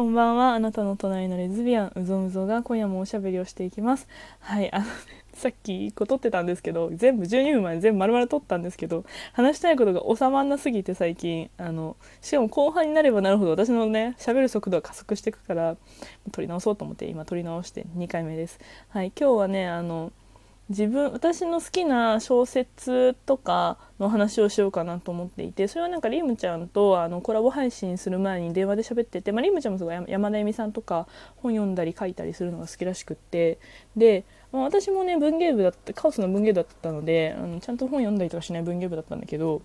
[0.00, 0.54] こんばんは。
[0.54, 4.08] あなたの隣のレズビアンうぞうぞが今夜もおしゃべりをしていきます。
[4.38, 4.90] はいあの、ね、
[5.34, 15.76] さっき1個撮ってたんですけど全部12分まで全部丸々撮ったんですけど話したいことが収まんなすぎて最近あのしかも後半になればなるほど私のね喋る速度が加速していくから
[16.32, 18.58] 撮り直そうと思って今撮り直して2回目です。
[18.88, 20.12] はい今日はねあの
[20.70, 33.58] 自分私の好きな小説とかの話をしようかなと思っていてそれはなんかリムちゃんとあのコラボ配信する前に電話で喋ってて、まあ、リムちゃんもすごい山田恵美さんとか本読んだり書いたりするのが好きらしくって。
[33.96, 39.62] で、まあ、私もね文芸部だったカオスの文芸部だったのであのちゃんと本読んだりとかしない文芸部だったんだけど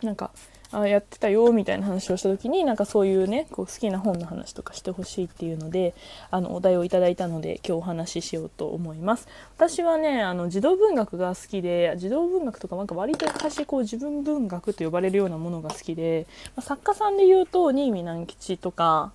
[0.00, 0.30] なんか
[0.80, 5.94] あやってたよみたいな話をした時になんかそういうねこう好きな本の話とかしてほしいっていうので
[6.30, 9.28] あのお題をいただいたので今日お話ししようと思います。
[9.56, 19.12] 私はねあの児童文学が好きで児童文学とかなんか割と昔こう自分文学と呼ばれるようなものが好きで、ま、作家さんで言うと新見南吉とか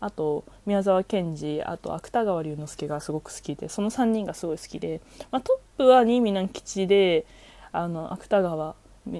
[0.00, 7.26] あと宮沢賢治あと芥川龍之介がすごく好きでその3人がすごい好きで、まあ、トップは新見南吉で
[7.72, 8.74] あの芥川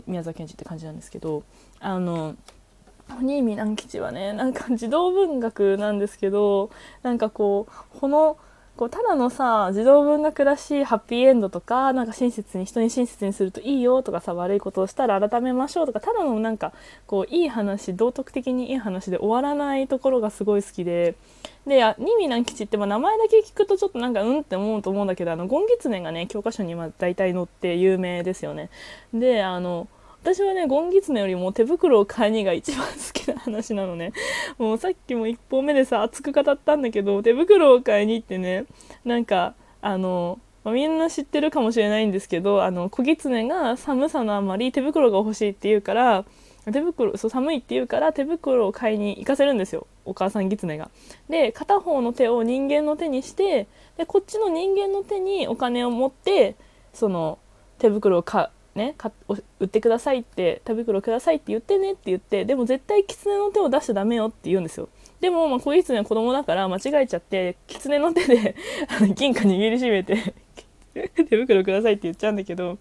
[0.06, 1.44] 宮沢賢治って感じなんですけど
[1.80, 2.36] あの
[3.08, 6.70] 新見南吉はねなんか児童文学なんですけど
[7.02, 8.36] なんかこうこの
[8.76, 16.72] こうただのさ児童文学らしいハッピーエンドとかなんか親切に人に親切にするといいよとかさ悪いことをしたら改めましょうとかただのなんか
[17.06, 21.14] こういい話道徳的にいい話で終わらないところがすごい好きで
[21.66, 28.68] で新見南吉ってまあ名前だけ聞くとちょっとなんかうんって思うと思うんだけどあのゴンギツネがね教科書にま大体載って有名ですよね。
[29.14, 29.88] であの
[30.26, 34.12] 私はねゴンギツネよりも手袋を買いにが一番好きな話なのね
[34.58, 38.64] もうさっきも1本目でさ熱く語ったんだけど手袋を買いに行ってね
[39.04, 46.24] なんかあのま、みんな知ってるかもしれないんですけどあの小狐が寒さのあまり手袋が欲しいって言うから
[46.72, 50.90] 手袋そう寒いって言うから手袋を買いに行かせるんですよお母さん狐が。
[51.28, 56.56] で片方の手を人間の手にしてでこっちの人間の手にお金を持って
[56.92, 57.38] その
[57.78, 58.94] 手袋を買ね、
[59.58, 64.90] 売ってくださいって手袋くださいって言ってねって言ってでも絶対狐の手を出しちゃダメよって言うんですよ。
[65.20, 68.54] でも、まあ、小狐は子供だから間違えちゃって狐の手で
[69.16, 70.34] 銀貨握りしめて
[70.94, 72.76] 手袋くださいって言っちゃうんだけど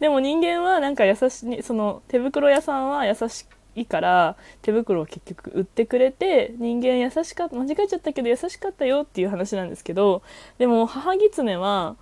[0.00, 10.22] でも人間はなんか優しいその手袋屋さんは優しいから手袋を結局売ってくれて人間優しかった間違えちゃったけど優しかったよっていう話なんですけど
[10.58, 11.94] でも母狐は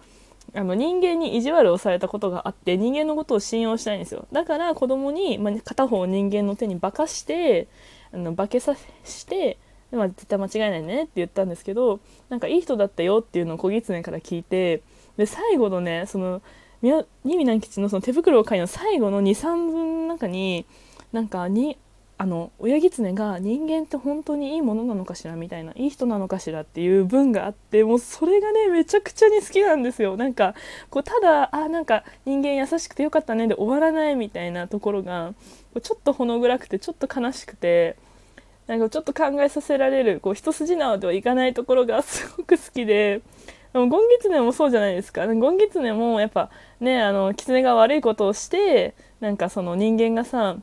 [0.54, 4.26] あの人間に意地悪をされたことがあって人間のことを信用しないんですよ。
[4.32, 7.68] だから子供に、まあ、片方人間の手に化かして
[8.12, 9.58] あの化けさせて、
[9.92, 14.82] まあ、絶対間違いないねって言ったんですけどなんかいい人だったよっていうのを小狐から聞いて
[15.16, 16.40] で最後のねその
[16.82, 20.64] 新見南吉のその手袋を買いの最後の23分の中に
[21.12, 21.76] なんかに
[22.20, 30.56] あの親狐が人間って本当にいいものなのかしらみたいないい人なのかしらっていう文があってもうそれがねめちゃくちゃに好きなんですよなんか
[30.90, 35.32] こうただあなんか人間優しくてよかったねで終わらないみたいなところが
[35.80, 37.96] ちょっとほの暗くてちょっと悲しくて
[38.66, 43.22] なんかちょっと考えさせられるこう一筋縄ではいかないところがすごく好きで。
[43.72, 50.56] でもゴンギツネもそうじゃないですかゴンギツネもやっぱねあの狐が悪いことをしてなんかその人間がさ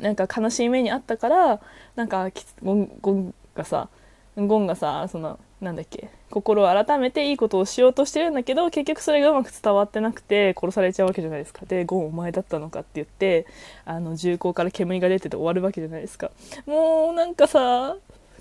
[0.00, 1.60] なんか悲しい目にあったから
[1.96, 2.30] なんか
[2.62, 3.88] ゴンゴンがさ
[4.36, 11.66] ゴンがさそのなんだっけ心を改めていいことをしようとしてるんだけど結局それがうまく伝わってなくて殺されちゃうわけじゃないですか。
[11.66, 13.46] でゴンお前だったのかって言って
[13.84, 16.30] あの銃口から煙が出てて終わるわけじゃないですか。
[16.66, 17.96] もうなんかさ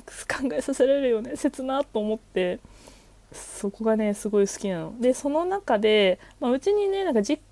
[0.07, 1.35] 考えさせられるよね。
[1.35, 2.59] 切なと思って。
[3.31, 7.43] そこがねすごい好きなのでその中で、まあ、うちにねなんか実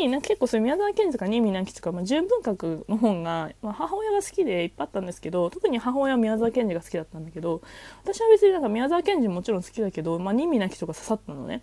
[0.00, 7.60] 家になんか結構そういう宮沢賢治とか新見南吉とか、まあ、純文学の本が、まあ、母親が好きでいっぱいあったんですけど特に母親は宮沢賢治が好きだったんだけど
[8.02, 11.62] 私は別になんか宮沢賢治もちろん好きだけど、ま、新見南吉とか刺さったのね。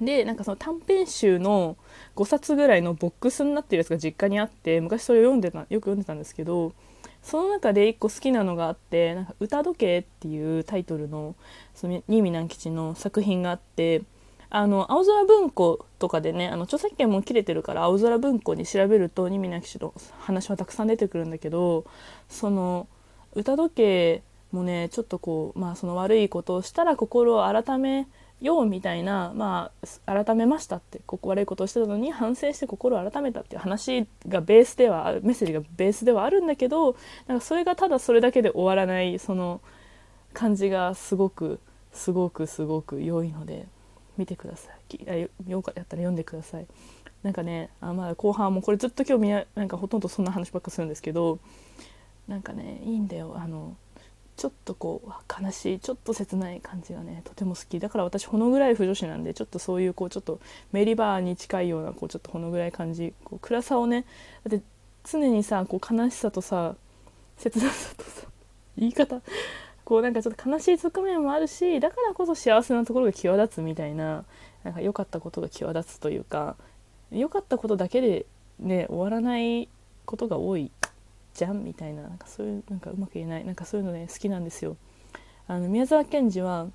[0.00, 1.76] でなんかその短編集の
[2.16, 6.72] 5冊ぐらいのボックスになってるやつが実家にあって昔それを読んでたよく読んでたんですけど
[7.22, 11.34] その中で一個好きなのがあって「なんか歌時計」っていうタイトルの
[11.74, 14.02] その新見南吉の作品があって
[14.48, 21.84] あの青空文庫とかでねあの著作権も切れてるから青空文庫に調べると新見南吉の話はたくさん出てくるんだけど
[22.28, 22.88] その
[23.34, 28.08] 歌時計もねちょっとこうまあその悪いことをしたら心を改め
[28.40, 29.70] ようみたいな、ま
[30.06, 36.96] あ、改めましたってここ悪いことをしてたのに反省して心を改めたっていう話がベースではメッセージがベースではあるんだけど
[37.26, 39.60] なんかそれがただそれだけで終わらないその
[40.32, 41.60] 感じがすごく
[41.92, 43.66] すごくすごく良いので
[44.16, 45.00] 見てください。
[45.08, 46.66] あよかったら読んでください。
[47.22, 51.38] なんかねあまあ後半もこれずっと今日みなんかほとんどそんな話ばっかするんですけど
[52.28, 53.76] なんかねいいんだよあの
[54.40, 57.78] ちょっとこう悲しいちょっと切ない感じがねとても好き。
[57.78, 60.40] だから私ほのぐらい不女子なんでちょっとそういうこうちょっと
[60.72, 64.06] メリバーに近いようなこうちょっとほのぐらい感じこう暗さをね
[64.48, 64.64] だって
[65.04, 66.74] 常にさこう悲しさとさ
[67.36, 68.28] 切なさとさ
[68.78, 69.20] 言い方
[69.84, 74.24] こうなんかちょっと悲しい側面もあるしだからこそ幸せなところが際立つみたいな
[74.64, 76.56] なんか良かったことが際立つというか
[77.12, 78.24] 良かったことだけで
[78.58, 79.68] ね終わらない
[80.06, 80.70] ことが多い
[81.34, 84.76] じゃんみたいななんかそういうなんかうまく言えないなんかそういうのね好きなんですよ。
[85.46, 86.68] あの宮沢賢治は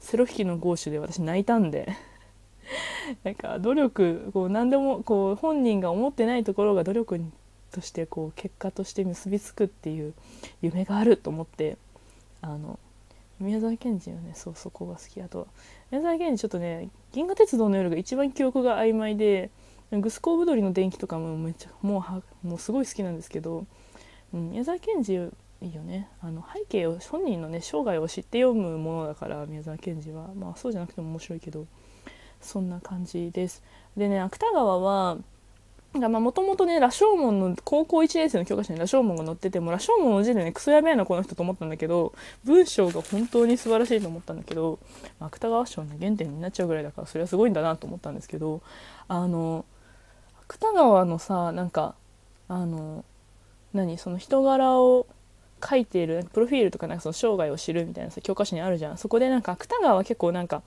[0.00, 1.92] セロ弾きのゴーで私泣いたんで。
[3.24, 7.20] なんか努力こう何でもこう本人が思ってないところが努力
[7.72, 10.14] としてこう結果として結びつくっていう
[10.62, 11.76] 夢があると思って。
[12.42, 12.78] あの
[13.38, 15.48] 宮沢賢治はねそうそこが好きあと。
[15.90, 19.50] 宮沢賢治ちょっとね「銀河鉄道の夜」が一番記憶が曖昧で
[19.92, 23.66] 「グスコーブドリの電気」とかもめっちゃもうはもうすごい好きなんですけど
[24.32, 25.30] うん、宮沢賢治
[25.60, 26.08] いいよね。
[26.20, 30.28] あの背景を本人のね生涯を知って読むものだから宮沢賢治は。
[30.34, 31.66] まあそうじゃなくても面白いけど
[32.40, 33.62] そんな感じです。
[33.96, 35.18] でね芥川は
[35.94, 42.14] もともとね羅生門の高校1年生の教科書に羅生門が載ってても羅生門の字でねクソやべえなこの人と思ったんだけど
[42.44, 44.78] 文章が本当に素晴らしいと思ったんだけど、
[45.20, 48.62] まあ、芥川賞の原点になっちゃうぐらいだからそれはすごいんだなと思ったんですけど
[49.06, 49.66] あの
[50.48, 51.94] 芥川のさなんか
[52.48, 53.04] あの
[53.74, 55.06] 何その人柄を
[55.64, 58.98] 書いているプロフィールとかなんかその生涯を知るみたいなさ教科書にあるじゃん。
[58.98, 60.62] そこでなんか芥川は結構なんか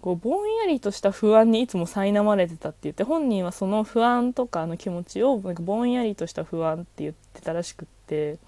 [0.00, 8.38] こうぼんやりとした不安にいつも苛まれてたって言って本人はその不安とかの気持ちをなんかぼんやりとした不安って言ってたらしくって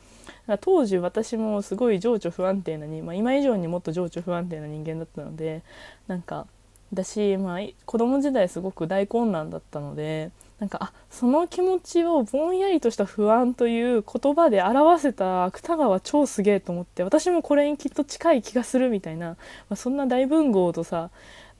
[0.60, 5.62] 当時私もすごい情緒不安定なに、まあ、今以上にもっと情緒不安定な人間だったので
[6.06, 6.46] なんか
[6.92, 19.36] だし、まあ、子供時代すごく大混乱だったのでなんかあその気持ちをぼんやりとした不安という言葉で表せた芥川超すげえと思って私もこれにきっと近い気がするみたいな、ま
[19.70, 21.10] あ、そんな大文豪とさ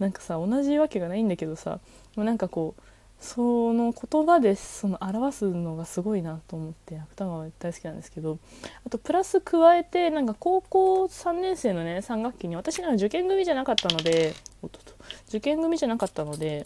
[0.00, 1.79] なんかさ同じわけがないんだけどさ
[2.17, 2.83] なんかこう
[3.21, 8.39] その言葉でその表すのがすごいなと思って芥川大好きなんですけど
[8.87, 14.35] あとプラス加えてなんか高校3年生のね3学期に私が受験組じゃなかったので
[15.29, 16.65] 受験組じゃなかったので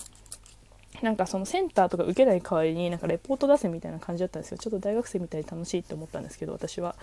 [1.02, 4.58] なんかそのセンターとか受けない代わりになんかレポート出せみたいな感じだったんですよ。
[4.58, 6.94] ちょっと大学生みたいに楽しいって思ったんですけど私は。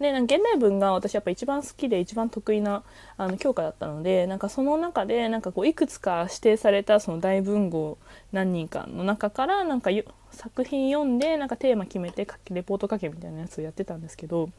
[0.00, 2.82] でなんか現代文が私やっぱ一番好きで一番得意な
[3.16, 7.96] あの教科だったのでなんかその中でなんかこういくつか指定されたその大文豪
[8.32, 9.90] 何人かの中からなんか
[10.32, 14.50] 作品読んでなんかテーマ決めてレポート書けみたいなやつをやってたんですけど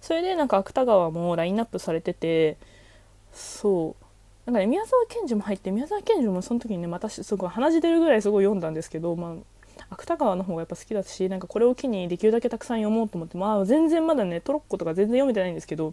[0.00, 2.56] それでなんか芥川もラインナップされてて
[3.32, 4.07] そう。
[4.48, 9.34] なんかね宮沢賢治も入って宮沢賢治もその時にねまたすごい鼻血出るぐらいすごい読んだんですけど、まあ、
[9.90, 15.92] 芥川の方がやっぱ好きだしなんかこれを機にできるだけたくさん読もうと思ってまあ全然まだねトロッコとか全然読めてないんですけど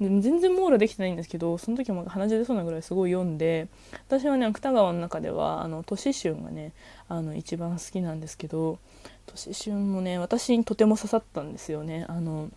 [0.00, 3.68] 全然網羅できてないんですけどその時も鼻血出そうなぐらいすごい読んで
[4.08, 6.72] 私はね芥川の中ではあの年春がね
[7.08, 8.78] あの一番好きなんですけど
[9.26, 12.06] 年春もね私にとても刺さったんですよね。
[12.08, 12.48] あの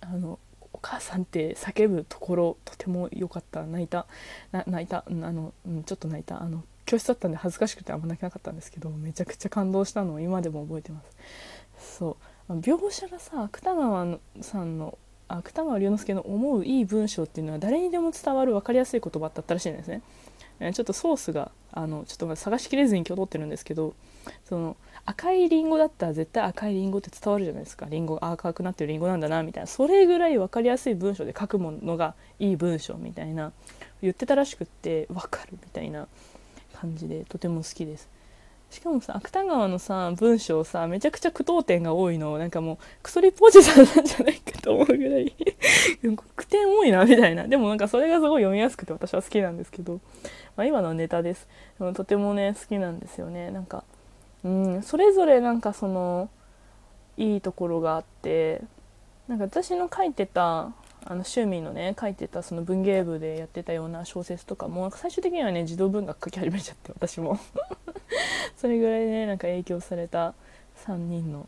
[0.00, 0.40] あの
[0.88, 3.66] 母さんって叫ぶところとても良かった。
[3.66, 4.06] 泣いた。
[4.52, 6.42] 泣いた、あの、うん、ちょっと泣いた。
[6.42, 11.02] あの教室だったんで恥ずかしくてあんま泣けなかったんですけどめちゃくちゃ感動したのを今でも覚えてま
[11.76, 11.98] す。
[11.98, 12.16] そ
[12.48, 12.52] う。
[12.54, 14.96] 描写がさ芥川さんの
[15.28, 20.00] 芥川龍之介の思ういい文章っていうのは誰にでも伝わる分かりやすい言葉だったらしいんですね。
[20.72, 23.94] ちょっとソースがあのちょっと探しきれずに今日撮ってるんですけど
[24.44, 27.86] その赤いりんごだったら絶対赤いりんごって伝わるじゃないですか。
[27.88, 29.66] りんご赤くなってるりんごなんだなみたいな。
[29.66, 33.52] それぐらい分かりやすい文章で書くものがいい文章みたいな
[34.02, 36.08] 言ってたらしくって分かるみたいな
[36.74, 38.08] 感じでとても好きです。
[38.70, 45.34] しかもさ芥川のさ文章さめちゃくちゃ句読点が多いのなんかもうクソリポーチさんなんじゃないかと思うぐらい
[46.36, 47.48] 句点多いなみたいな。
[47.48, 50.00] でもなんかそれがすごい読みやすくて私は好きなんですけど、
[50.56, 51.48] まあ、今のネタです。
[51.94, 53.50] とてもね好きなんですよね。
[53.50, 53.84] なんか
[54.44, 56.28] うんそれぞれなんかその
[57.16, 58.62] いいところがあって
[59.28, 60.72] なんか私の書いてた
[61.04, 67.38] あの趣味のね書いてたその文芸部でやってたような小説とかも最終的にはね児童文学書き始めちゃって私も。
[68.56, 70.34] それぐらいねなんか影響された
[70.84, 71.46] 3人の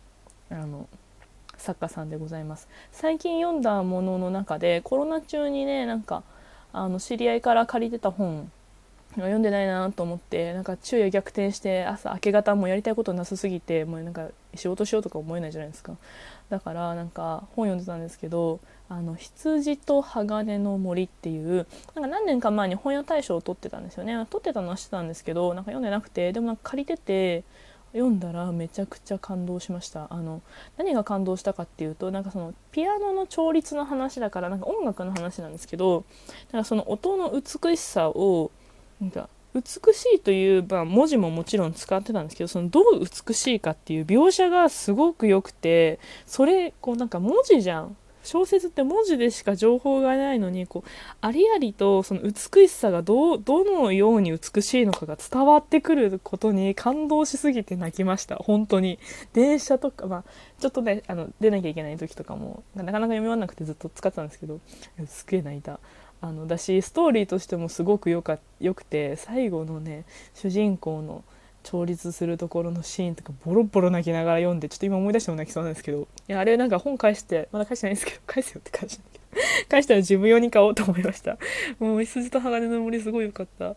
[0.50, 0.88] あの
[1.56, 2.68] 作家さんでございます。
[2.92, 6.22] 最近読んだものの中でコロナ中にねなんか
[6.72, 8.50] あの知り合いから借りてた本
[9.16, 15.96] 読んでないなと思ってなんか昼夜逆転して朝明け方もやりたいことなさすぎてもうなんか仕事しようとか思えないじゃないですか。
[16.48, 24.26] だからなんか本読んでたんですけど「あの羊と鋼の森」っていうなんか何年か前に本屋大賞を取ってたんですよね。
[24.28, 27.44] 取ってたのはしてたんですけどなんか読んでなくてでもなんか借りてて
[27.92, 30.08] 読んだらめちゃくちゃ感動しました。
[30.10, 30.42] あの
[30.76, 36.04] 何が感動したかっていうとなんかそのピアノの調律の話だからなんか音楽の話なんですけど
[36.50, 38.50] なんかその音の美しさを
[39.00, 39.62] なんか美
[39.94, 47.96] しいという、まあ、文字ももちろん使ってたんですけどそのどう美しいかっていう描写がすごく良くてそれこうなんか文字じゃん。
[48.22, 50.88] 小説って文字でしか情報がないのにこう
[51.20, 58.36] ありありとその美しさがどどのように美しいのかが伝わってくることに感動しすぎて泣きました。
[58.36, 58.98] 本当に。
[59.32, 60.24] 電車とかまあ
[60.60, 64.60] ちょっとねあの出なきゃいけない時とかもなかなか読み終わらなくてずっと使ってたんですけど
[65.06, 65.80] すげえ泣いた。
[66.22, 71.24] あのだしストーリーとしてもすごくよかよくて最後のね主人公の
[71.62, 76.08] 調律するところのシーンとかボロボロ泣きながら読んでちょっと今思い出しても泣きそうなんですけど。
[76.28, 79.20] いやあれなんか本返してまだ返してないんですけど 返せよって返したんだけど。
[79.68, 81.38] 返したら自分用に買おうと思いました。
[81.78, 83.76] もう羊と鋼の森すごい良かった。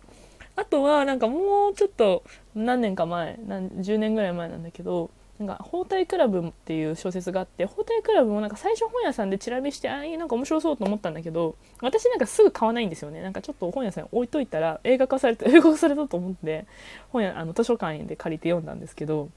[0.55, 2.23] あとはなんかもうちょっと
[2.55, 5.09] 何年か前何10年ぐらい前なんだけど
[5.39, 13.21] なんか包帯クラブっていう小説があって包帯クラブもなんか最初本屋さんでチラ見してああなんか面白そうと思ったんだけど私なんかすぐ買わないんですよね。
[13.21, 16.65] なんかちょっと本屋さん置いといたら映画化された 映画化されたと思って
[17.09, 19.29] 本屋あの図書館で借りて読んだんですけど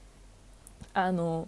[0.93, 1.47] あの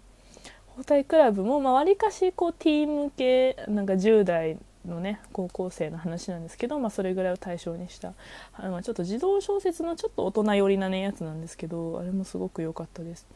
[0.78, 8.14] 包帯クラブもまわりかしこうティーン向けなんか10代のね高校生の話なんですけど、まあ、それぐらいを対象にした
[8.54, 13.28] あのちょっと児童小説のちょっと大人寄りなねやつなんですけどあれもすごく良かったです。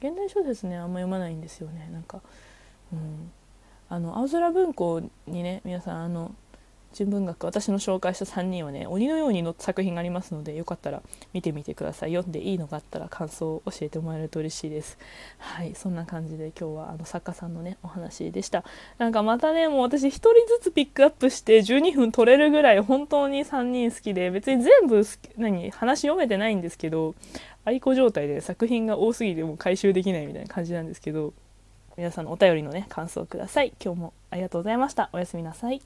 [0.00, 2.20] 現代小説ねあんま読まないんですよねなんか。
[2.92, 3.32] うん。
[3.88, 6.34] あの青空文庫にね皆さんあの
[6.92, 12.10] 純文学私の紹介した3人はね鬼のようにの作品がありますのでよかったら見てみてください。
[12.10, 14.98] 読んでいいのがあったら感想を教えてもらえると嬉しいです。
[15.38, 18.64] はいそんな感じで今日はあの作家さんのねお話でした。
[18.98, 25.04] なんかまたねもう私1人ずつピックアップして12分取れるぐらい本当に3人好きで別に全部
[25.36, 27.14] 何話読めてないんですけど
[27.64, 31.32] 愛子状態で作品が多すぎてもう回収できないみたいな感じなんですけど
[31.96, 33.72] 皆さんのお便りのね感想をください。
[33.84, 35.10] 今日もありがとうございました。
[35.12, 35.82] おやすみなさい。